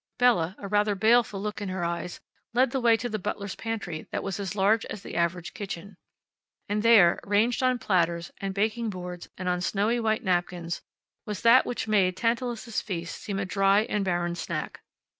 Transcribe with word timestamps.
Bella, 0.17 0.55
a 0.57 0.67
rather 0.67 0.95
baleful 0.95 1.39
look 1.39 1.61
in 1.61 1.69
her 1.69 1.83
eyes, 1.85 2.19
led 2.55 2.71
the 2.71 2.79
way 2.79 2.97
to 2.97 3.07
the 3.07 3.19
butler's 3.19 3.53
pantry 3.53 4.07
that 4.11 4.23
was 4.23 4.39
as 4.39 4.55
large 4.55 4.83
as 4.87 5.03
the 5.03 5.15
average 5.15 5.53
kitchen. 5.53 5.95
And 6.67 6.81
there, 6.81 7.19
ranged 7.23 7.61
on 7.61 7.77
platters, 7.77 8.31
and 8.41 8.51
baking 8.55 8.89
boards, 8.89 9.29
and 9.37 9.47
on 9.47 9.61
snowy 9.61 9.99
white 9.99 10.23
napkins, 10.23 10.81
was 11.27 11.41
that 11.43 11.67
which 11.67 11.87
made 11.87 12.17
Tantalus's 12.17 12.81
feast 12.81 13.21
seem 13.21 13.37
a 13.37 13.45
dry 13.45 13.81
and 13.81 14.03
barren 14.03 14.33
snack. 14.33 14.81